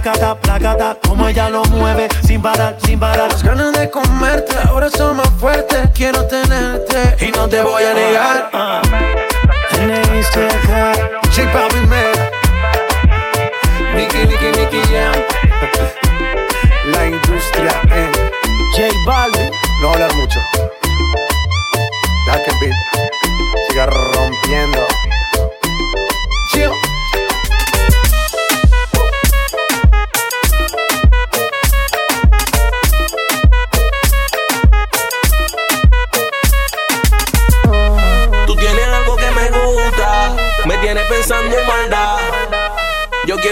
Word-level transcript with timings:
Placata, 0.00 0.34
placata, 0.34 0.96
como 1.06 1.28
ella 1.28 1.50
lo 1.50 1.62
mueve, 1.64 2.08
sin 2.26 2.40
parar, 2.40 2.76
sin 2.84 2.98
parar. 2.98 3.30
Las 3.30 3.42
ganas 3.42 3.72
de 3.72 3.90
comerte 3.90 4.54
ahora 4.66 4.88
son 4.88 5.18
más 5.18 5.28
fuertes. 5.38 5.90
Quiero 5.94 6.26
tenerte 6.26 7.26
Y 7.26 7.30
no 7.32 7.48
te 7.48 7.60
voy 7.62 7.82
a 7.84 7.94
negar. 7.94 8.50
J 11.34 11.52
Balvin, 11.52 11.88
man. 11.88 12.12
Nicky, 13.94 14.26
Nicky, 14.26 14.58
Nicky 14.58 14.80
Jam. 14.90 15.14
La 16.92 17.06
industria 17.06 17.80
en. 17.90 18.10
J 18.74 18.88
Balvin. 19.06 19.50
No 19.82 19.92
hablar 19.92 20.14
mucho. 20.14 20.40
El 22.46 22.58
beat 22.60 22.74
siga 23.68 23.86
rompiendo. 23.86 24.89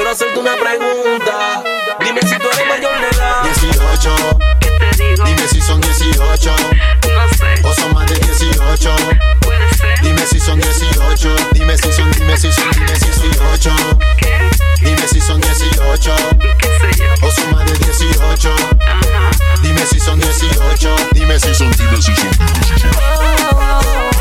Quiero 0.09 0.13
hacerte 0.13 0.41
una 0.41 0.57
pregunta. 0.57 1.63
Dime 2.03 2.21
si 2.23 2.39
tú 2.39 2.49
eres 2.49 2.67
mayor 2.67 3.01
de 3.01 3.09
edad. 3.09 3.43
18. 3.45 4.39
Dime 5.25 5.49
si 5.49 5.61
son 5.61 5.81
18. 5.81 6.55
O 7.65 7.75
son 7.75 7.95
más 7.95 8.07
de 8.07 8.15
18. 8.15 8.97
Dime 10.03 10.27
si 10.27 10.41
son 10.41 10.61
18. 10.61 11.37
Dime 11.53 11.77
si 11.77 11.93
son, 11.93 12.11
dime 12.13 12.37
si 12.37 12.53
son, 12.53 12.71
dime 12.73 12.97
si 12.97 13.13
son 13.13 13.23
18. 13.23 13.71
Dime 14.81 15.09
si 15.09 15.21
son 15.21 15.41
18. 15.41 16.15
O 17.23 17.31
son 17.31 17.51
más 17.53 17.65
de 17.67 17.79
18. 17.79 18.55
Dime 19.63 19.87
si 19.87 20.01
son 20.01 20.19
18. 20.19 20.97
Dime 21.13 21.39
si 21.39 21.55
son, 21.55 21.71
dime 21.73 22.01
si 22.01 22.15
son, 22.15 22.33
dime 22.33 22.57
si 22.63 22.73
son. 22.73 23.29
Work, 23.55 24.18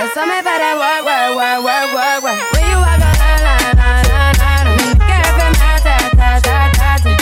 You 0.00 0.08
saw 0.16 0.24
me 0.24 0.40
that 0.40 0.80
work, 0.80 1.04
work, 1.04 1.36
work, 1.36 1.60
work, 1.60 1.92
work, 1.92 2.24
work. 2.24 2.40
Where 2.56 2.64
you 2.64 2.80
walk, 2.80 3.04
la, 3.04 3.12
la, 3.20 3.36
la, 3.44 3.52
la, 3.76 4.00
la, 4.08 4.32
la. 4.40 4.48
The 4.80 4.96
cafe, 4.96 5.44
my 5.60 5.76
ta, 5.84 6.00
ta, 6.16 6.40
ta, 6.40 6.72
ta, 6.72 6.96
ta. 7.04 7.12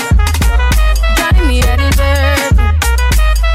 Drive 1.19 1.43
me 1.43 1.59
at 1.59 1.75
the 1.75 1.91
dirt. 1.99 2.55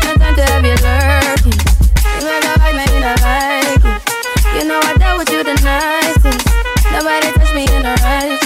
No 0.03 0.11
time 0.19 0.35
to 0.35 0.43
have 0.43 0.67
you 0.67 0.75
lurking. 0.75 1.55
You 1.55 2.35
make 2.35 2.43
like 2.51 2.75
me, 2.75 2.99
I 2.99 3.15
like 3.23 3.79
it. 3.79 4.03
You 4.59 4.67
know 4.67 4.83
I 4.83 4.91
dealt 4.99 5.15
with 5.23 5.31
you 5.31 5.39
the 5.39 5.55
nicest. 5.63 6.43
Nobody 6.91 7.31
touched 7.31 7.55
me 7.55 7.63
in 7.63 7.87
a 7.87 7.95
rush. 8.03 8.43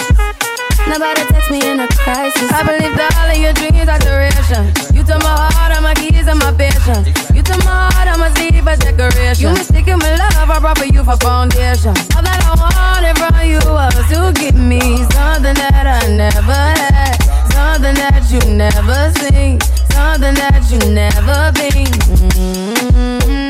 Nobody 0.86 1.26
text 1.26 1.50
me 1.50 1.58
in 1.66 1.82
a 1.82 1.88
crisis. 2.06 2.54
I 2.54 2.62
believe 2.62 2.94
that 3.02 3.18
all 3.18 3.34
of 3.34 3.38
your 3.42 3.54
dreams 3.58 3.90
are 3.90 3.98
duration. 3.98 4.70
You 4.94 5.02
took 5.02 5.26
my 5.26 5.42
heart, 5.58 5.74
all 5.74 5.82
my 5.82 5.98
keys, 5.98 6.30
and 6.30 6.38
my 6.38 6.54
patience. 6.54 7.10
You 7.48 7.54
took 7.54 7.64
my 7.64 7.88
heart, 7.96 8.08
I 8.12 8.18
must 8.18 8.36
leave 8.40 8.68
a 8.68 8.76
decoration. 8.76 9.48
You 9.48 9.54
mistaken 9.56 10.00
my 10.00 10.16
love, 10.20 10.50
I 10.52 10.60
brought 10.60 10.78
for 10.80 10.86
you 10.86 11.04
for 11.04 11.16
foundation. 11.24 11.96
All 12.12 12.20
that 12.20 12.44
I 12.44 12.52
wanted 12.60 13.16
from 13.16 13.40
you 13.48 13.64
was 13.72 13.96
to 14.12 14.36
give 14.36 14.60
me 14.60 14.82
something 15.16 15.56
that 15.56 15.88
I 15.88 16.04
never 16.12 16.52
had, 16.52 17.16
something 17.56 17.96
that 17.96 18.28
you 18.28 18.44
never 18.52 19.16
seen, 19.24 19.62
something 19.96 20.36
that 20.36 20.68
you 20.68 20.80
never 20.92 21.56
been. 21.56 21.88
Mm-hmm. 22.20 23.48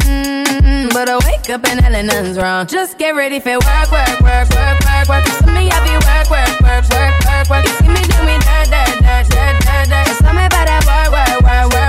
But 0.94 1.09
I 1.09 1.17
wake 1.25 1.49
up 1.49 1.65
and 1.65 1.81
hell 1.81 1.97
nothing's 2.03 2.38
wrong. 2.38 2.67
Just 2.67 2.99
get 2.99 3.15
ready 3.15 3.39
for 3.39 3.57
work, 3.57 3.89
work, 3.89 4.21
work, 4.21 4.45
work, 4.53 4.77
work, 4.85 5.09
work. 5.09 5.25
You 5.25 5.33
see 5.41 5.49
me, 5.57 5.73
I 5.73 5.81
be 5.81 5.97
work, 6.05 6.29
work, 6.29 6.53
work, 6.61 6.85
work, 6.94 7.17
work, 7.25 7.49
work. 7.49 7.65
You 7.65 7.73
see 7.81 7.89
me 7.89 8.01
do 8.05 8.21
me 8.29 8.38
dirt, 8.45 8.69
dirt, 8.69 8.94
dirt, 9.01 9.25
dirt, 9.25 9.89
dirt. 9.89 10.05
You 10.05 10.13
saw 10.21 10.29
me 10.38 10.45
by 10.53 10.69
that 10.69 10.85
work, 10.85 11.09
work, 11.09 11.41
work, 11.41 11.73
work. 11.73 11.86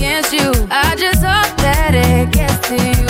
Against 0.00 0.32
you? 0.32 0.50
I 0.70 0.94
just 0.96 1.22
hope 1.22 1.56
that 1.58 1.94
it 1.94 2.32
gets 2.32 3.09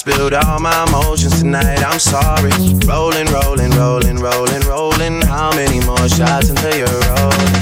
Spilled 0.00 0.32
all 0.32 0.58
my 0.58 0.84
emotions 0.88 1.42
tonight, 1.42 1.84
I'm 1.84 1.98
sorry. 1.98 2.48
Rolling, 2.88 3.26
rolling, 3.26 3.70
rolling, 3.72 4.16
rolling, 4.16 4.62
rolling. 4.62 5.20
How 5.20 5.50
many 5.54 5.84
more 5.84 6.08
shots 6.08 6.48
until 6.48 6.74
you're 6.74 7.00
rolling? 7.12 7.52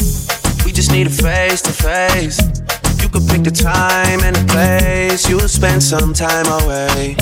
We 0.65 0.71
just 0.71 0.93
need 0.93 1.09
a 1.09 1.11
face 1.11 1.63
to 1.63 1.73
face. 1.73 2.39
You 3.03 3.09
could 3.09 3.27
pick 3.27 3.43
the 3.43 3.51
time 3.51 4.21
and 4.23 4.37
the 4.37 4.47
place. 4.53 5.29
You'll 5.29 5.49
spend 5.49 5.83
some 5.83 6.15
time 6.15 6.47
away. 6.63 7.17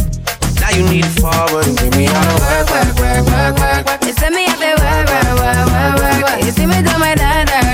Now 0.61 0.69
you 0.77 0.85
need 0.85 1.05
to 1.05 1.21
forward 1.23 1.65
and 1.65 1.79
bring 1.79 1.97
me 1.97 2.09
out 2.09 2.27
of 2.27 2.37
work, 2.37 2.69
work, 2.69 2.93
work, 3.01 3.25
work, 3.25 3.57
work, 3.57 3.87
work. 3.87 4.05
You 4.05 4.13
send 4.13 4.35
me 4.35 4.45
up 4.45 4.59
there, 4.59 4.77
work, 4.77 5.09
work, 5.09 5.25
work, 5.41 5.65
work, 5.65 5.97
work, 5.97 6.23
work. 6.29 6.45
You 6.45 6.53
see 6.53 6.67
me 6.67 6.77
do 6.85 6.93
my 7.01 7.15
da 7.15 7.43
da 7.47 7.66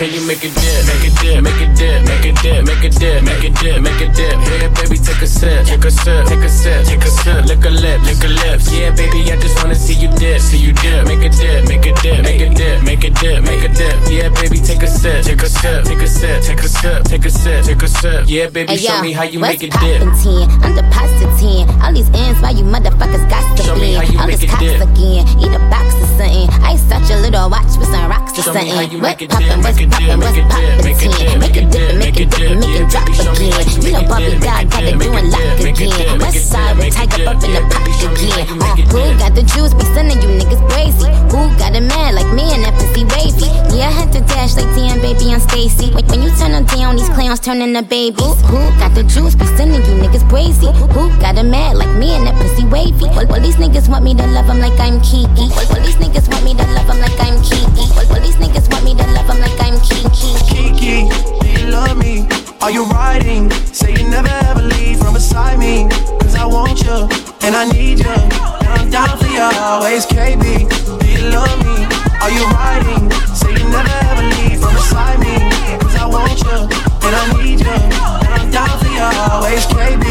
Can 0.00 0.08
you 0.14 0.26
make 0.26 0.42
it 0.42 0.54
dip, 0.56 0.80
make 0.88 1.04
it 1.04 1.14
dip, 1.20 1.44
make 1.44 1.60
it 1.60 1.76
dip, 1.76 2.00
make 2.08 2.24
it 2.24 2.36
dip, 2.40 2.64
make 2.64 2.84
it 2.88 2.96
dip, 2.96 3.20
make 3.20 3.44
it 3.44 3.52
dip, 3.60 3.82
make 3.84 4.00
it 4.00 4.16
dip. 4.16 4.32
Here, 4.48 4.70
baby, 4.72 4.96
take 4.96 5.20
a 5.20 5.26
sip, 5.26 5.66
take 5.68 5.84
a 5.84 5.90
sip, 5.90 6.24
take 6.24 6.40
a 6.40 6.48
sip, 6.48 6.86
take 6.88 7.04
a 7.04 7.10
sip. 7.20 7.44
Lick 7.44 7.60
a 7.66 7.68
lip, 7.68 8.00
lick 8.08 8.24
a 8.24 8.28
lips. 8.32 8.72
Yeah, 8.72 8.96
baby, 8.96 9.28
I 9.28 9.36
just 9.36 9.60
wanna 9.60 9.74
see 9.74 9.92
you 9.92 10.08
dip, 10.16 10.40
see 10.40 10.56
you 10.56 10.72
dip. 10.72 11.04
Make 11.04 11.20
it 11.20 11.36
dip, 11.36 11.68
make 11.68 11.84
it 11.84 12.00
dip, 12.00 12.24
make 12.24 12.40
it 12.40 12.56
dip, 12.56 12.82
make 12.82 13.04
it 13.04 13.14
dip, 13.20 13.44
make 13.44 13.60
it 13.60 13.76
dip. 13.76 13.92
Yeah, 14.08 14.32
baby, 14.40 14.56
take 14.56 14.80
a 14.80 14.88
sip, 14.88 15.20
take 15.20 15.42
a 15.42 15.48
sip, 15.52 15.84
take 15.84 16.00
a 16.00 16.08
sip, 16.08 16.48
take 16.48 16.64
a 16.64 16.68
sip, 16.70 17.04
take 17.04 17.26
a 17.26 17.30
sip, 17.30 17.64
take 17.68 17.82
a 17.82 17.88
sip. 17.88 18.24
Yeah, 18.24 18.48
baby, 18.48 18.78
show 18.78 19.02
me 19.02 19.12
how 19.12 19.24
you 19.24 19.38
make 19.38 19.62
it 19.62 19.68
dip. 19.84 20.00
poppin' 20.00 20.16
10? 20.16 20.64
I'm 20.64 20.72
deposit 20.80 21.28
10. 21.44 21.68
All 21.84 21.92
these 21.92 22.08
ends, 22.16 22.40
why 22.40 22.56
you 22.56 22.64
motherfuckers 22.64 23.28
got 23.28 23.44
to 23.54 23.62
Show 23.64 23.76
me 23.76 23.92
how 23.92 24.08
you 24.08 24.18
All 24.18 24.26
this 24.26 24.48
cops 24.48 24.80
again. 24.80 25.28
Eat 25.44 25.52
a 25.52 25.60
box 25.68 25.99
something. 26.20 26.64
I 26.64 26.72
ain't 26.72 26.80
such 26.80 27.10
a 27.10 27.16
little 27.20 27.48
watch 27.48 27.76
with 27.78 27.88
some 27.88 28.08
rocks 28.10 28.38
or 28.38 28.42
something. 28.42 28.68
how 28.68 28.80
you 28.82 29.00
What 29.00 29.16
make 29.16 29.22
it 29.22 29.30
poppin', 29.30 29.60
what's 29.62 29.76
make 29.76 29.80
it 29.80 29.90
dip, 29.90 30.00
poppin', 30.00 30.20
make 30.20 30.36
what's 30.36 30.52
poppin' 30.52 30.84
make 30.84 31.00
it 31.00 31.16
dip, 31.16 31.38
Make 31.40 31.56
it 31.56 31.70
dip, 31.70 31.96
make 31.96 32.20
it 32.20 32.30
dip, 32.30 32.58
make 32.60 32.76
it 32.76 32.88
drop 32.90 33.06
baby, 33.06 33.16
show 33.16 33.32
me 33.40 33.48
how 33.50 33.60
again. 33.60 33.80
you 33.80 33.92
know 33.92 34.02
Bobby 34.08 34.36
God 34.40 34.70
got 34.70 34.84
it 34.84 34.98
doing 35.00 35.26
lock 35.30 35.40
dip, 35.40 35.64
make 35.64 35.80
it 35.80 35.88
dip, 35.88 36.00
again. 36.00 36.18
make 36.18 36.20
West 36.20 36.36
it 36.36 36.44
side 36.44 36.76
with 36.76 36.92
Tiger 36.94 37.24
up 37.28 37.40
in 37.44 37.50
the 37.56 37.60
yeah, 37.60 37.68
pot 37.72 37.84
baby, 37.84 37.92
show 37.96 38.12
me 38.12 38.28
how 38.28 38.44
again. 38.44 38.60
Uh, 38.60 38.76
Who 38.92 39.00
got 39.18 39.32
the 39.34 39.44
juice? 39.48 39.72
Be 39.74 39.84
sending 39.96 40.20
you 40.20 40.30
niggas 40.36 40.62
crazy. 40.68 41.08
Who 41.32 41.40
got 41.56 41.72
a 41.76 41.80
man 41.80 42.14
like 42.14 42.28
me 42.34 42.44
and 42.52 42.62
that 42.68 42.74
pussy 42.76 43.04
wavy? 43.16 43.48
Yeah, 43.72 43.88
I 43.88 43.92
had 43.94 44.12
to 44.12 44.20
dash 44.20 44.56
like 44.56 44.68
damn 44.76 45.00
baby 45.00 45.32
on 45.32 45.40
Stacy. 45.40 45.88
When 45.94 46.04
when 46.10 46.22
you 46.26 46.30
turn 46.36 46.52
them 46.52 46.66
down, 46.66 46.96
these 46.96 47.08
clowns 47.08 47.40
turn 47.40 47.62
into 47.62 47.82
babies. 47.82 48.34
Who 48.50 48.58
got 48.82 48.92
the 48.94 49.04
juice? 49.04 49.34
Be 49.34 49.46
sending 49.56 49.80
you 49.86 49.94
niggas 50.02 50.26
crazy. 50.28 50.68
Who 50.92 51.08
got 51.22 51.38
a 51.38 51.44
man 51.44 51.78
like 51.78 51.92
me 51.96 52.12
and 52.18 52.26
that 52.26 52.34
pussy 52.36 52.66
wavy? 52.66 53.06
Well, 53.14 53.26
well, 53.30 53.40
these 53.40 53.56
niggas 53.56 53.88
want 53.88 54.04
me 54.04 54.12
to 54.14 54.26
love 54.26 54.48
them 54.48 54.58
like 54.58 54.76
I'm 54.80 55.00
Kiki. 55.00 55.48
Well, 55.54 55.64
well, 55.70 55.80
these 55.86 55.96
niggas 55.96 56.09
want 56.30 56.44
me 56.44 56.54
to 56.54 56.66
love 56.74 56.86
them 56.86 56.98
like 57.00 57.18
I'm 57.20 57.40
Kiki. 57.42 57.86
Well, 57.94 58.20
these 58.20 58.36
niggas 58.36 58.70
want 58.72 58.84
me 58.84 58.94
to 58.94 59.06
love 59.14 59.26
them 59.26 59.40
like 59.40 59.60
I'm 59.60 59.78
Kiki. 59.80 60.34
Kiki, 60.48 61.08
do 61.40 61.48
you 61.48 61.70
love 61.70 61.96
me? 61.98 62.26
Are 62.60 62.70
you 62.70 62.84
riding? 62.86 63.50
Say 63.72 63.92
you 63.92 64.08
never 64.08 64.28
ever 64.50 64.62
leave 64.62 64.98
from 64.98 65.14
beside 65.14 65.58
me. 65.58 65.88
Cause 66.20 66.34
I 66.34 66.44
want 66.46 66.82
you, 66.82 67.08
and 67.42 67.54
I 67.54 67.64
need 67.70 68.00
you. 68.00 68.10
And 68.10 68.68
I'm 68.68 68.90
down 68.90 69.18
for 69.18 69.26
you 69.26 69.40
always, 69.40 70.06
KB. 70.06 70.68
Do 71.00 71.06
you 71.06 71.30
love 71.30 71.58
me? 71.64 71.86
Are 72.20 72.30
you 72.30 72.44
riding? 72.58 73.10
Say 73.34 73.52
you 73.52 73.66
never 73.70 73.94
ever 74.10 74.22
leave 74.22 74.60
from 74.60 74.74
beside 74.74 75.18
me. 75.20 75.34
Cause 75.78 75.96
I 75.96 76.06
want 76.06 76.38
you, 76.42 76.58
and 77.06 77.14
I 77.14 77.24
need 77.42 77.60
you. 77.60 77.70
And 77.70 78.32
I'm 78.34 78.50
down 78.50 78.78
for 78.78 78.90
you 78.90 79.04
always 79.30 79.64
KB. 79.66 80.04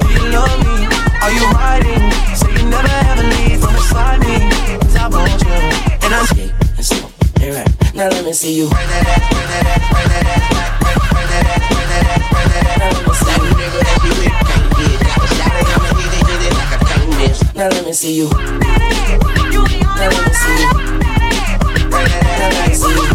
Do 0.00 0.08
you 0.14 0.30
love 0.30 0.56
me? 0.62 0.86
Are 1.22 1.32
you 1.32 1.44
riding? 1.52 2.02
Say 2.34 2.52
you 2.52 2.70
never 2.70 2.94
ever 3.10 3.22
leave 3.22 3.60
from 3.60 3.74
beside 3.74 4.20
me. 4.20 4.49
Cause 5.10 5.14
I 5.14 5.28
want 5.28 5.42
you. 5.42 5.50
And 6.02 6.14
I'm 6.14 6.26
skate 6.26 6.52
and 6.76 6.84
smoke 6.86 7.12
and 7.40 7.54
rap. 7.54 7.68
Now 7.94 8.08
let 8.08 8.24
me 8.24 8.32
see 8.32 8.54
you. 8.56 8.70
Now 17.56 17.68
let 17.68 17.84
me 17.84 17.92
see 17.92 18.14
you. 18.16 18.28
Now 18.30 20.08
let 20.08 20.24
me 20.24 20.32
see 20.32 20.56
you. 20.60 20.70
Now 21.90 22.08
let 22.48 22.68
me 22.68 22.74
see 22.74 22.94
you. 23.00 23.12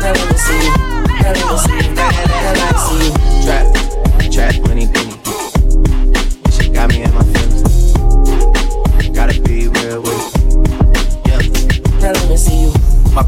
Now 0.00 0.12
let 0.12 0.26
me 0.30 0.36
see 0.36 0.60
you. 0.60 0.72
Now 1.14 1.30
let 1.32 1.46
me 2.70 2.78
see 2.84 3.00
you. 3.04 3.12
Trap, 3.44 3.66
trap, 4.30 4.54
money, 4.68 4.86
penny. 4.88 5.13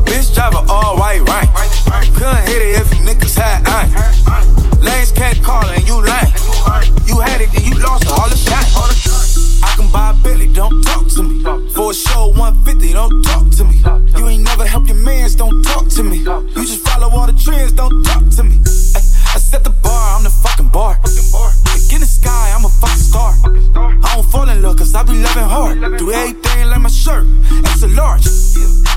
Bitch 0.04 0.34
drive 0.34 0.54
a 0.54 0.62
all 0.70 0.96
white 0.98 1.22
right. 1.28 1.48
Couldn't 2.14 2.48
hit 2.48 2.62
it 2.62 2.80
if 2.80 2.90
you 2.92 3.00
niggas 3.04 3.36
had 3.38 3.66
iron. 3.66 3.90
Lanes 4.82 5.12
can't 5.12 5.42
call 5.42 5.64
and 5.66 5.86
you 5.86 5.96
lame. 5.96 6.32
You 7.06 7.20
had 7.20 7.40
it 7.40 7.54
and 7.54 7.64
you 7.64 7.74
lost 7.80 8.06
all 8.08 8.28
the 8.28 8.36
shine. 8.36 8.66
I 9.62 9.74
can 9.76 9.90
buy 9.90 10.10
a 10.10 10.14
Billy, 10.22 10.52
don't 10.52 10.82
talk 10.82 11.08
to 11.08 11.22
me. 11.22 11.42
For 11.72 11.90
a 11.90 11.94
show 11.94 12.28
150, 12.28 12.92
don't 12.92 13.22
talk 13.22 13.50
to 13.56 13.64
me. 13.64 13.82
You 14.16 14.28
ain't 14.28 14.44
never 14.44 14.66
help 14.66 14.86
your 14.86 14.96
mans, 14.96 15.34
don't 15.34 15.62
talk 15.62 15.88
to 15.88 16.02
me. 16.02 16.18
You 16.18 16.64
just 16.64 16.86
follow 16.86 17.08
all 17.10 17.26
the 17.26 17.32
trends, 17.32 17.72
don't 17.72 18.02
talk 18.04 18.28
to 18.36 18.42
me. 18.42 18.60
Ay, 18.94 19.02
I 19.34 19.38
set 19.38 19.64
the 19.64 19.70
bar, 19.70 20.16
I'm 20.16 20.24
the 20.24 20.30
fucking 20.30 20.68
bar. 20.68 20.98
Like 21.04 21.92
in 21.92 22.00
the 22.00 22.06
sky, 22.06 22.52
I'm 22.54 22.64
a 22.64 22.68
fucking 22.68 23.06
star. 23.10 23.34
I 24.04 24.14
don't 24.14 24.26
fall 24.30 24.48
in 24.48 24.62
love, 24.62 24.76
cause 24.76 24.94
I 24.94 25.02
be 25.02 25.14
loving 25.14 25.44
hard. 25.44 25.98
Do 25.98 26.10
everything 26.12 26.68
like 26.68 26.80
my 26.80 26.88
shirt, 27.06 27.26
extra 27.64 27.88
large. 27.90 28.26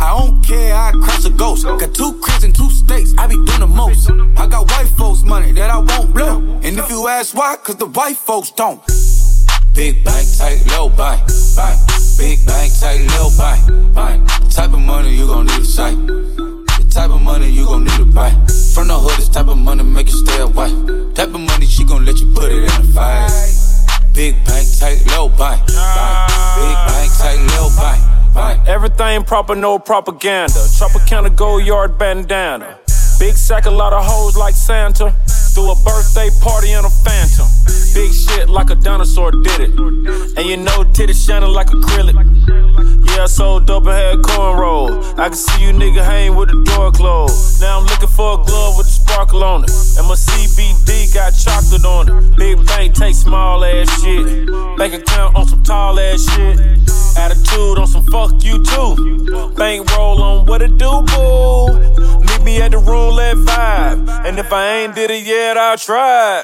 I 0.02 0.18
don't 0.18 0.42
care, 0.44 0.74
I 0.74 0.92
cross 0.94 1.26
a 1.26 1.30
ghost. 1.30 1.64
Got 1.64 1.94
two 1.94 2.20
cribs 2.22 2.44
and 2.44 2.56
two 2.56 2.70
states, 2.72 3.14
I 3.20 3.28
be 3.28 3.36
doing 3.36 3.60
the 3.60 3.68
most. 3.68 4.10
I 4.36 4.48
got 4.48 4.72
white 4.72 4.90
folks' 4.98 5.22
money 5.22 5.52
that 5.52 5.70
I 5.70 5.78
won't 5.78 6.12
blow. 6.12 6.40
And 6.64 6.80
if 6.80 6.90
you 6.90 7.08
ask 7.08 7.36
why, 7.36 7.56
cause 7.58 7.76
the 7.76 7.86
white 7.86 8.18
folks 8.18 8.50
don't. 8.52 8.82
Big 9.76 10.04
bank, 10.04 10.28
tight, 10.38 10.66
low 10.72 10.90
bank, 10.90 11.22
bank. 11.56 11.78
Big 12.18 12.44
bank, 12.48 12.74
tight, 12.80 13.06
low 13.14 13.30
bank, 13.38 13.94
bank. 13.94 14.28
The 14.44 14.50
type 14.50 14.74
of 14.74 14.80
money 14.80 15.14
you 15.14 15.28
gon' 15.28 15.46
need 15.46 15.62
a 15.62 15.66
sight. 15.66 15.98
The 15.98 16.88
type 16.90 17.12
of 17.12 17.22
money 17.22 17.50
you 17.50 17.66
gon' 17.66 17.84
need 17.84 17.98
to 17.98 18.06
buy. 18.06 18.32
From 18.74 18.88
the 18.88 18.98
hood, 18.98 19.18
this 19.20 19.30
type 19.30 19.48
of 19.48 19.58
money 19.58 19.84
make 19.84 20.08
you 20.08 20.18
stay 20.26 20.42
away. 20.42 20.70
Type 21.14 21.30
of 21.30 21.42
money 21.42 21.68
she 21.68 21.84
gon' 21.84 22.06
let 22.06 22.18
you 22.20 22.34
put 22.34 22.52
it 22.52 22.64
in 22.64 22.70
a 22.70 22.84
fight. 22.96 23.30
Big 24.16 24.34
bank, 24.46 24.68
tight, 24.80 25.00
low 25.12 25.30
bank, 25.30 25.62
bank. 25.68 26.29
Bank, 27.30 28.34
bank. 28.34 28.68
Everything 28.68 29.24
proper, 29.24 29.56
no 29.56 29.78
propaganda. 29.78 30.54
Tropicana 30.54 31.30
Goyard 31.30 31.98
bandana. 31.98 32.80
Big 33.20 33.36
sack, 33.36 33.66
a 33.66 33.70
lot 33.70 33.94
of 33.94 34.04
hoes 34.04 34.36
like 34.36 34.56
Santa. 34.56 35.14
Threw 35.54 35.72
a 35.72 35.76
birthday 35.84 36.30
party 36.42 36.72
in 36.72 36.86
a 36.86 36.90
phantom. 36.90 37.46
Big 37.94 38.14
shit 38.14 38.50
like 38.50 38.70
a 38.70 38.76
dinosaur 38.76 39.32
did 39.32 39.60
it. 39.60 39.80
And 40.38 40.46
you 40.48 40.58
know 40.58 40.84
titties 40.94 41.26
shining 41.26 41.50
like 41.50 41.68
acrylic. 41.68 42.16
Yeah, 43.10 43.24
I 43.24 43.26
sold 43.26 43.68
dope 43.68 43.86
and 43.88 43.94
had 43.94 44.18
cornrows. 44.20 45.20
I 45.20 45.28
can 45.28 45.38
see 45.38 45.66
you 45.66 45.74
nigga 45.74 46.04
hang 46.04 46.36
with 46.36 46.50
the 46.50 46.64
door 46.64 46.92
closed. 46.92 47.62
Now 47.62 47.80
I'm 47.80 47.86
looking 47.86 48.08
for 48.08 48.40
a 48.40 48.44
glove 48.44 48.78
with 48.78 48.88
a 48.88 48.90
sparkle 48.90 49.44
on 49.44 49.64
it. 49.66 49.72
And 49.98 50.08
my 50.08 50.16
CBD 50.16 51.14
got 51.14 51.32
chocolate 51.32 51.86
on 51.86 52.10
it. 52.10 52.38
Big 52.38 52.66
bank 52.66 52.96
take 52.96 53.16
small 53.16 53.66
ass 53.66 54.02
shit. 54.02 54.48
Bank 54.78 54.94
account 54.94 55.36
on 55.36 55.48
some 55.48 55.64
tall 55.64 56.00
ass 56.00 56.24
shit. 56.34 56.58
Attitude 57.18 57.80
on 57.80 57.88
some 57.88 58.06
fuck 58.08 58.44
you 58.44 58.64
too. 58.64 59.54
Bank 59.56 59.90
roll 59.96 60.22
on 60.22 60.46
what 60.46 60.62
it 60.62 60.78
do, 60.78 61.02
boo. 61.02 62.20
Meet 62.20 62.44
me 62.44 62.62
at 62.62 62.72
the 62.72 62.78
roulette 62.78 63.38
vibe. 63.38 64.08
And 64.26 64.38
if 64.40 64.52
I 64.52 64.68
ain't 64.80 64.96
did 64.96 65.12
it 65.12 65.26
yet, 65.26 65.58
I'll 65.58 65.78
try. 65.78 66.44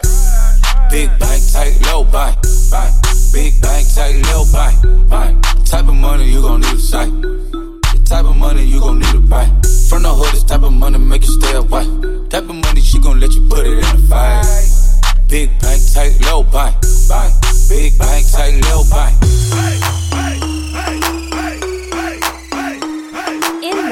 Big 0.89 1.09
bank, 1.19 1.41
tight, 1.51 1.79
low 1.85 2.03
bank, 2.03 2.37
bank. 2.71 2.93
Big 3.33 3.61
bank, 3.61 3.87
tight, 3.93 4.21
low 4.27 4.45
bank. 4.51 5.43
Type 5.65 5.87
of 5.87 5.95
money 5.95 6.29
you 6.29 6.41
gon' 6.41 6.61
need 6.61 6.73
a 6.73 6.79
sight. 6.79 7.11
The 7.11 8.01
type 8.05 8.25
of 8.25 8.37
money 8.37 8.63
you 8.63 8.79
gon' 8.79 8.99
need 8.99 9.11
to 9.11 9.19
buy. 9.19 9.45
From 9.89 10.03
the 10.03 10.13
hood, 10.13 10.31
this 10.33 10.43
type 10.43 10.63
of 10.63 10.71
money 10.71 10.97
make 10.97 11.23
you 11.23 11.31
stay 11.41 11.55
away. 11.55 11.85
Type 12.29 12.43
of 12.43 12.55
money 12.55 12.81
she 12.81 12.99
gon' 12.99 13.19
let 13.19 13.33
you 13.33 13.47
put 13.49 13.65
it 13.65 13.73
in 13.73 13.79
the 13.79 14.07
fight. 14.09 14.45
Big 15.27 15.49
bank, 15.59 15.81
tight, 15.93 16.15
low 16.25 16.43
bank. 16.43 16.75
Big 17.67 17.97
bank, 17.97 18.25
tight, 18.31 18.61
low 18.69 18.83
bank. 18.89 20.04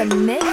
Mix 0.06 0.43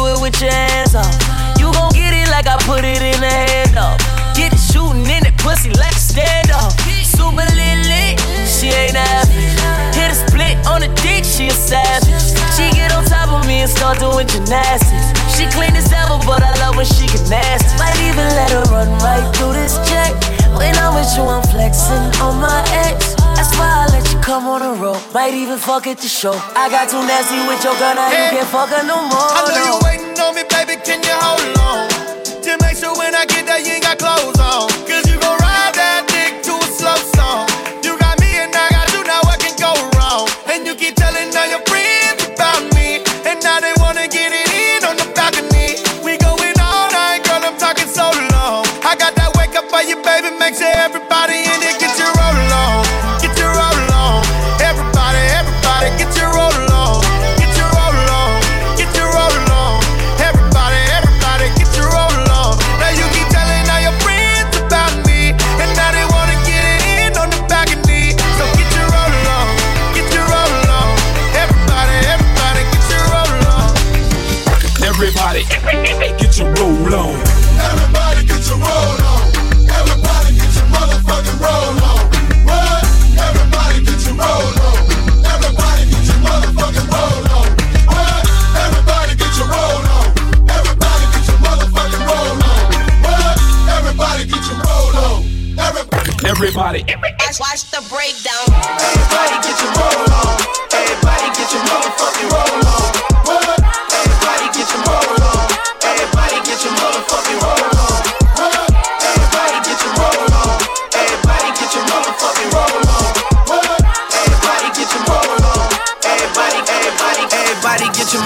do 0.00 0.06
it 0.06 0.20
with 0.20 0.40
your 0.40 0.50
hands 0.50 0.94
off. 0.94 1.12
You 1.60 1.68
gon' 1.72 1.92
get 1.92 2.12
it 2.16 2.28
like 2.30 2.46
I 2.46 2.56
put 2.64 2.84
it 2.84 3.02
in 3.02 3.20
the 3.20 3.28
hand 3.28 3.76
off. 3.76 4.00
Get 4.34 4.52
it 4.52 4.62
shooting 4.72 5.04
in 5.04 5.22
it, 5.28 5.36
pussy 5.38 5.70
like 5.76 5.92
a 5.92 6.04
stand 6.12 6.50
off. 6.50 6.72
Super 7.04 7.44
lit 7.58 7.78
lit, 7.84 8.16
she 8.48 8.72
ain't 8.72 8.96
average. 8.96 9.60
Hit 9.92 10.08
a 10.08 10.16
split 10.16 10.56
on 10.64 10.80
the 10.80 10.90
dick, 11.04 11.24
she 11.24 11.48
a 11.48 11.56
savage. 11.56 12.08
She 12.56 12.72
get 12.72 12.92
on 12.96 13.04
top 13.04 13.28
of 13.28 13.46
me 13.46 13.60
and 13.60 13.70
start 13.70 13.98
doing 14.00 14.26
gymnastics. 14.26 15.08
She 15.36 15.44
clean 15.52 15.76
as 15.76 15.92
ever, 15.92 16.16
but 16.24 16.40
I 16.42 16.52
love 16.64 16.76
when 16.76 16.86
she 16.86 17.04
get 17.06 17.28
nasty. 17.28 17.68
Might 17.76 17.98
even 18.00 18.28
let 18.38 18.50
her 18.56 18.64
run 18.72 18.88
right 19.04 19.26
through 19.36 19.52
this 19.52 19.76
check. 19.88 20.16
When 20.56 20.72
I'm 20.80 20.96
with 20.96 21.10
you, 21.16 21.24
I'm 21.28 21.44
flexing 21.52 22.08
on 22.24 22.40
my 22.40 22.64
ex. 22.88 23.19
That's 23.40 23.56
why 23.56 23.72
I 23.72 23.86
let 23.88 24.04
you 24.12 24.20
come 24.20 24.44
on 24.44 24.60
the 24.60 24.76
road. 24.76 25.00
Might 25.16 25.32
even 25.32 25.56
fuck 25.56 25.86
at 25.86 25.96
the 25.96 26.12
show. 26.12 26.36
I 26.52 26.68
got 26.68 26.92
too 26.92 27.00
nasty 27.00 27.40
with 27.48 27.64
your 27.64 27.72
girl, 27.80 27.96
now 27.96 28.12
you 28.12 28.36
can't 28.36 28.44
fuck 28.52 28.68
her 28.68 28.84
no 28.84 29.00
more. 29.00 29.32
I 29.32 29.48
know 29.48 29.56
no. 29.56 29.64
you 29.64 29.76
waiting 29.80 30.12
on 30.20 30.36
me, 30.36 30.44
baby. 30.44 30.76
Can 30.84 31.00
you 31.00 31.16
hold 31.16 31.40
on? 31.56 31.88
Just 32.44 32.60
make 32.60 32.76
sure 32.76 32.92
when 33.00 33.16
I 33.16 33.24
get 33.24 33.48
there, 33.48 33.56
you 33.56 33.80
ain't 33.80 33.88
got 33.88 33.96
clothes 33.96 34.36
on. 34.36 34.68
Cause 34.84 35.08
you 35.08 35.16
gon' 35.16 35.40
ride 35.40 35.72
that 35.72 36.04
dick 36.12 36.44
to 36.44 36.52
a 36.52 36.68
slow 36.68 37.00
song. 37.16 37.48
You 37.80 37.96
got 37.96 38.20
me 38.20 38.28
and 38.28 38.52
I 38.52 38.68
got 38.76 38.92
you, 38.92 39.00
now 39.08 39.24
what 39.24 39.40
can 39.40 39.56
go 39.56 39.72
wrong? 39.96 40.28
And 40.44 40.68
you 40.68 40.76
keep 40.76 41.00
telling 41.00 41.32
all 41.32 41.48
your 41.48 41.64
friends 41.64 42.20
about 42.28 42.60
me. 42.76 43.00
And 43.24 43.40
now 43.40 43.56
they 43.56 43.72
wanna 43.80 44.04
get 44.04 44.36
it 44.36 44.52
in 44.52 44.84
on 44.84 45.00
the 45.00 45.08
balcony. 45.16 45.80
We 46.04 46.20
going 46.20 46.60
all 46.60 46.92
night, 46.92 47.24
girl, 47.24 47.40
I'm 47.40 47.56
talking 47.56 47.88
so 47.88 48.04
long. 48.36 48.68
I 48.84 49.00
got 49.00 49.16
that 49.16 49.32
wake 49.40 49.56
up 49.56 49.64
for 49.72 49.80
you, 49.80 49.96
baby. 50.04 50.28
Make 50.36 50.60
sure 50.60 50.68
everybody 50.76 51.40
in 51.40 51.60
it 51.64 51.69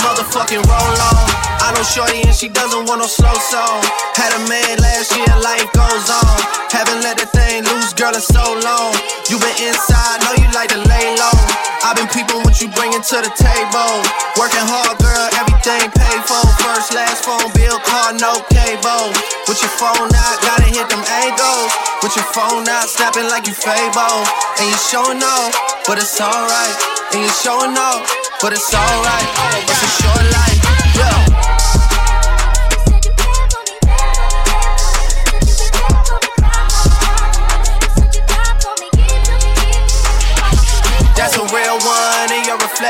motherfucking 0.05 0.63
roll 0.69 1.01
on. 1.01 1.54
I 1.65 1.73
know 1.73 1.81
Shorty 1.81 2.21
and 2.29 2.37
she 2.37 2.53
doesn't 2.53 2.85
want 2.85 3.01
no 3.01 3.09
slow 3.09 3.33
song. 3.49 3.81
Had 4.13 4.37
a 4.37 4.43
man 4.53 4.77
last 4.85 5.17
year, 5.17 5.33
life 5.41 5.65
goes 5.73 6.07
on. 6.13 6.37
Haven't 6.69 7.01
let 7.01 7.17
the 7.17 7.25
thing 7.25 7.65
loose, 7.65 7.97
girl, 7.97 8.13
in 8.13 8.21
so 8.21 8.45
long. 8.61 8.93
You 9.33 9.41
been 9.41 9.73
inside, 9.73 10.21
know 10.29 10.37
you 10.37 10.45
like 10.53 10.69
to 10.77 10.81
lay 10.85 11.17
low. 11.17 11.33
I've 11.81 11.97
been 11.97 12.09
peeping 12.13 12.45
what 12.45 12.61
you 12.61 12.69
bringing 12.69 13.01
to 13.01 13.17
the 13.17 13.33
table. 13.33 13.93
Working 14.37 14.61
hard, 14.69 15.01
girl, 15.01 15.25
everything 15.41 15.89
paid 15.89 16.21
for. 16.29 16.45
First, 16.61 16.93
last 16.93 17.25
phone 17.25 17.49
bill, 17.57 17.81
car, 17.81 18.13
no 18.13 18.45
cable. 18.53 19.17
With 19.49 19.65
your 19.65 19.73
phone 19.81 20.13
out, 20.13 20.37
gotta 20.45 20.69
hit 20.69 20.85
them 20.93 21.01
angles. 21.01 21.73
With 22.05 22.13
your 22.13 22.29
phone 22.37 22.69
out, 22.69 22.93
snapping 22.93 23.33
like 23.33 23.49
you 23.49 23.57
Fabo. 23.57 24.21
And 24.61 24.69
you 24.69 24.77
showing 24.85 25.25
off, 25.25 25.57
but 25.89 25.97
it's 25.97 26.21
alright. 26.21 26.77
And 27.17 27.25
you 27.25 27.33
showing 27.41 27.73
off, 27.73 28.05
but 28.45 28.53
it's 28.53 28.69
alright. 28.69 29.29
It's 29.65 29.81
a 29.81 29.91
short 30.05 30.25
life, 30.29 30.54
yeah. 30.97 31.84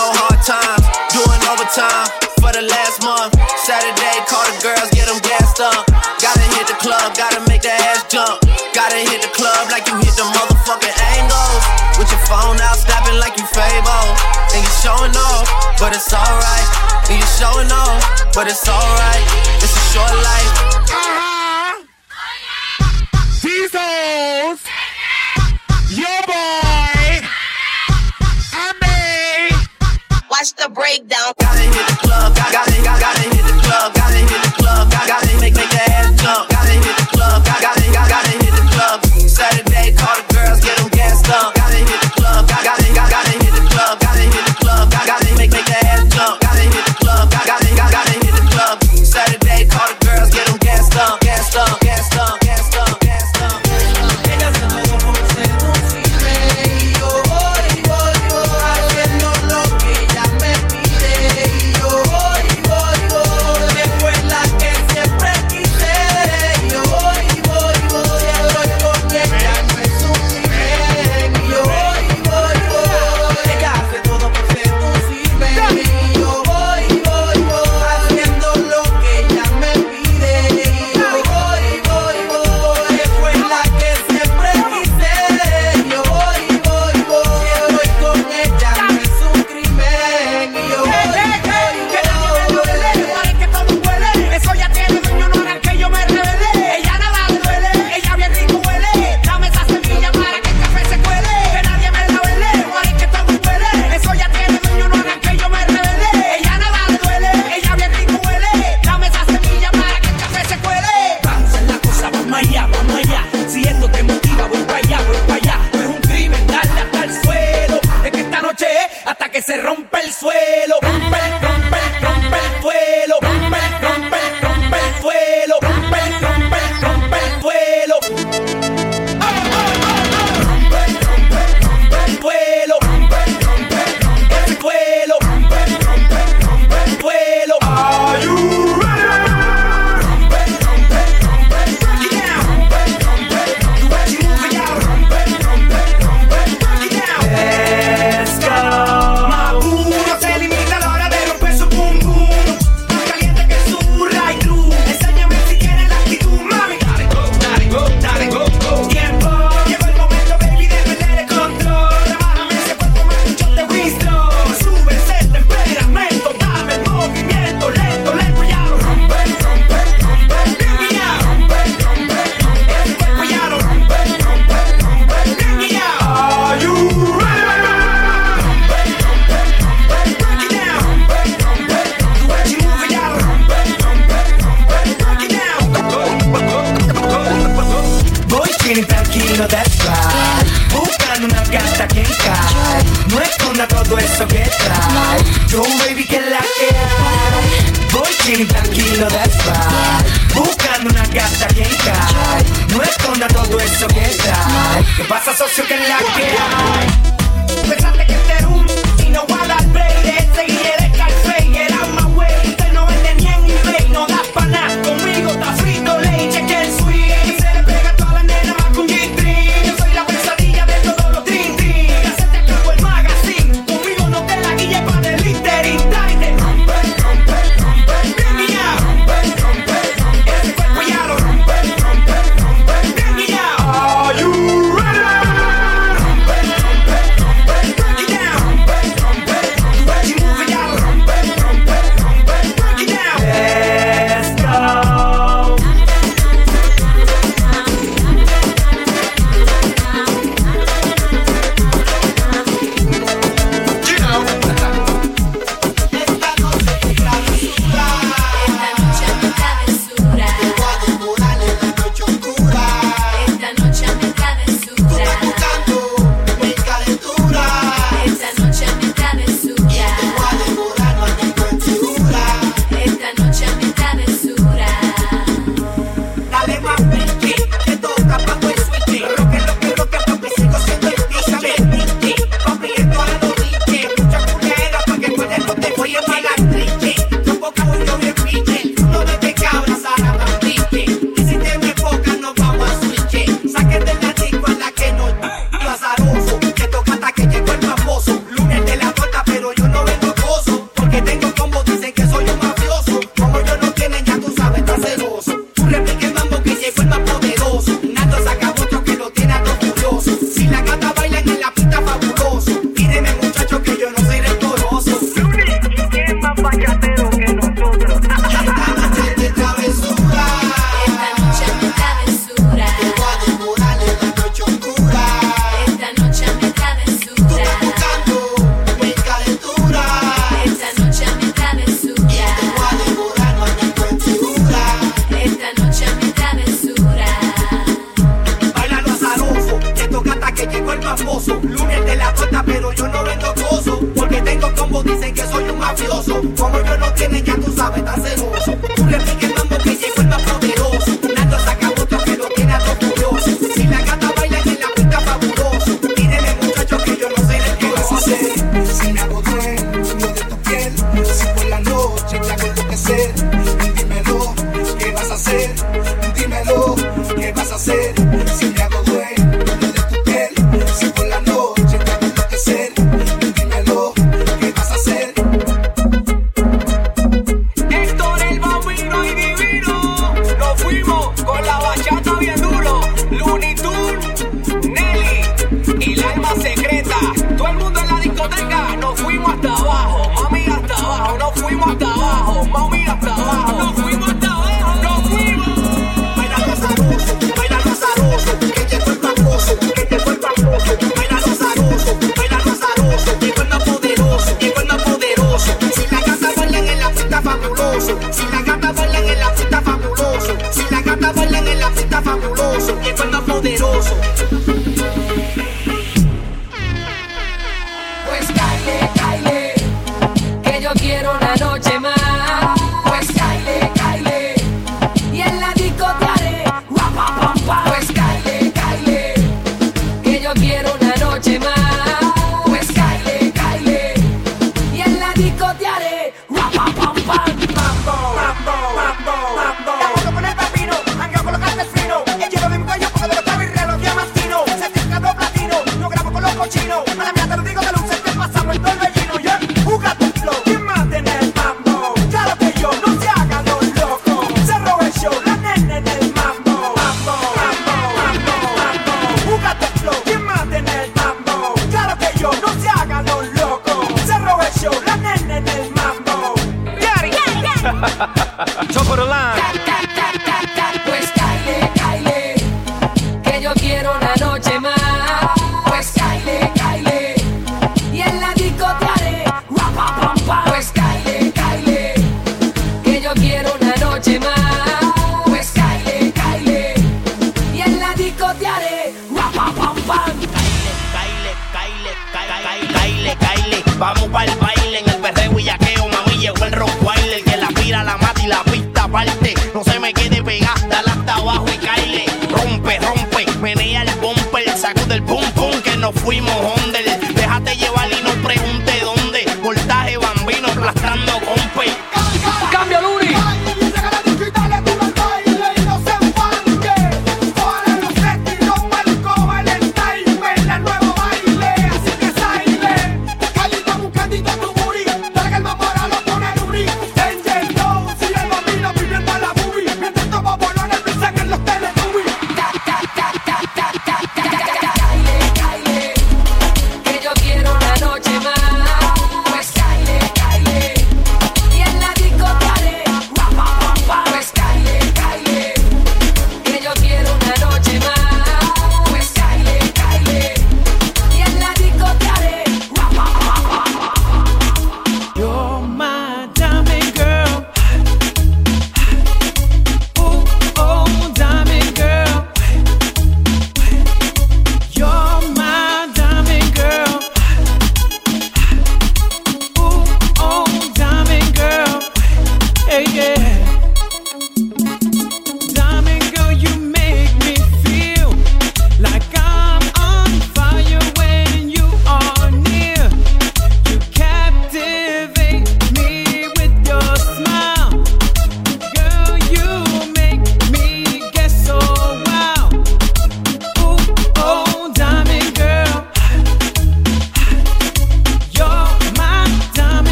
know 0.00 0.16
hard 0.16 0.40
times. 0.40 0.84
Doing 1.12 1.42
overtime 1.44 2.08
for 2.40 2.50
the 2.56 2.64
last 2.64 3.04
month. 3.04 3.36
Saturday, 3.68 4.16
call 4.24 4.40
the 4.48 4.56
girls, 4.64 4.88
get 4.96 5.04
them 5.12 5.20
gassed 5.20 5.60
up. 5.60 5.84
Gotta 6.16 6.46
hit 6.56 6.64
the 6.72 6.78
club, 6.80 7.12
gotta 7.12 7.44
make 7.44 7.60
that 7.68 7.76
ass 7.92 8.08
jump. 8.08 8.40
Gotta 8.72 8.96
hit 8.96 9.20
the 9.20 9.32
club 9.36 9.68
like 9.68 9.84
you 9.84 9.96
hit 10.00 10.16
the 10.16 10.24
motherfucking 10.24 10.96
angles. 11.20 11.62
With 12.00 12.08
your 12.08 12.22
phone 12.24 12.56
out, 12.64 12.80
snapping 12.80 13.20
like 13.20 13.36
you 13.36 13.44
Fabo. 13.52 14.16
And 14.56 14.64
you 14.64 14.72
showing 14.80 15.12
off, 15.12 15.44
but 15.76 15.92
it's 15.92 16.08
alright. 16.08 16.68
And 17.12 17.20
you 17.20 17.28
showing 17.36 17.68
off, 17.68 18.00
but 18.32 18.48
it's 18.48 18.64
alright. 18.64 19.24
It's 19.60 19.76
a 19.76 19.84
short 19.92 20.16
life. 20.24 20.52
These 23.44 23.72
hoes, 23.76 24.60
Watch 30.30 30.54
the 30.54 30.68
breakdown. 30.70 31.34
Gotta 31.40 31.58
hit 31.58 31.86
the 31.90 31.96
club, 32.06 32.36
gotta, 32.36 32.54
gotta, 32.54 33.00
gotta, 33.00 33.20
hit 33.34 33.42
the 33.42 33.56
club, 33.66 33.92
gotta 33.94 34.18
hit 34.18 34.42
the 34.46 34.52
club, 34.62 34.88
gotta, 34.88 35.08
gotta 35.08 35.40
make, 35.40 35.56
make 35.56 35.70
that 35.70 35.90
ass 35.90 36.22
jump. 36.22 36.48
Gotta 36.48 36.70
hit 36.70 36.96
the 36.96 37.06
club, 37.10 37.44
gotta, 37.44 37.82
gotta, 37.90 38.08
gotta 38.08 38.30
hit 38.38 38.54
the 38.54 38.66
club. 38.70 39.04
Saturday, 39.26 39.92
call 39.98 40.14
the 40.22 40.32
girls, 40.32 40.60
get 40.60 40.78
them 40.78 40.88
gassed 40.90 41.28
up. 41.30 41.59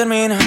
termina 0.00 0.39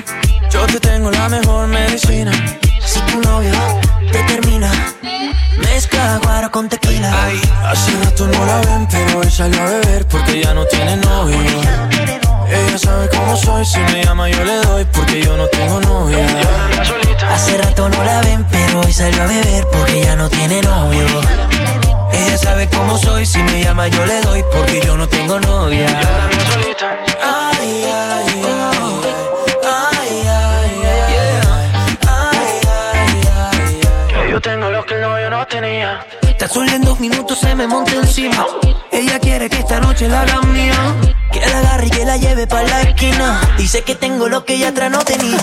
lo 44.30 44.46
que 44.46 44.56
ella 44.56 44.70
atrás 44.70 44.92
no 44.92 45.00
tenía. 45.00 45.38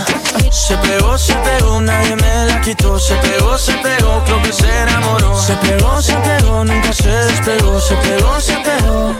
Se 0.50 0.76
pegó, 0.78 1.18
se 1.18 1.34
pegó, 1.34 1.80
nadie 1.80 2.16
me 2.16 2.44
la 2.46 2.60
quitó. 2.60 2.98
Se 2.98 3.14
pegó, 3.16 3.58
se 3.58 3.72
pegó, 3.74 4.22
creo 4.24 4.42
que 4.42 4.52
se 4.52 4.82
enamoró. 4.82 5.40
Se 5.40 5.54
pegó, 5.56 6.00
se 6.00 6.14
pegó, 6.14 6.64
nunca 6.64 6.92
se 6.92 7.08
despegó. 7.08 7.80
Se 7.80 7.94
pegó, 7.96 8.40
se 8.40 8.56
pegó. 8.58 9.14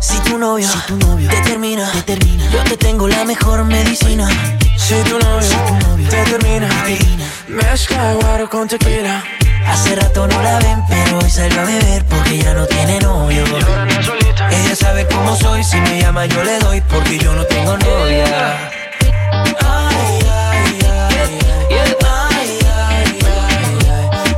Si 0.00 0.18
tu 0.20 0.38
novio, 0.38 0.68
si 0.68 0.78
tu 0.86 0.96
novio 0.96 1.28
te, 1.28 1.40
termina, 1.42 1.90
te 1.92 2.02
termina, 2.02 2.50
yo 2.50 2.64
te 2.64 2.76
tengo 2.76 3.08
la 3.08 3.24
mejor 3.24 3.64
medicina. 3.64 4.28
Si 4.76 4.94
tu 5.08 5.18
novio, 5.18 5.42
si 5.42 5.56
tu 5.56 5.88
novio 5.88 6.08
te 6.08 6.24
termina, 6.24 6.68
te 6.68 6.96
termina. 6.96 7.24
mezcla 7.48 8.14
guaro 8.14 8.50
con 8.50 8.68
tequila. 8.68 9.22
Hace 9.66 9.94
rato 9.94 10.26
no 10.26 10.42
la 10.42 10.58
ven, 10.58 10.82
pero 10.88 11.18
hoy 11.18 11.30
salió 11.30 11.60
a 11.60 11.64
beber 11.64 12.04
porque 12.06 12.38
ya 12.38 12.52
no 12.54 12.66
tiene 12.66 12.98
novio 12.98 13.11
si 15.62 15.80
me 15.80 16.00
llama, 16.00 16.26
yo 16.26 16.42
le 16.42 16.58
doy 16.58 16.80
porque 16.82 17.18
yo 17.18 17.32
no 17.34 17.44
tengo 17.44 17.76
novia. 17.78 18.70
Ay, 19.60 20.18
ay, 20.28 20.78
ay, 20.80 21.40
ay. 21.70 22.58